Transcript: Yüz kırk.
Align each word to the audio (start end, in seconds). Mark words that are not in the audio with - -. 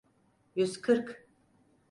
Yüz 0.55 0.81
kırk. 0.81 1.27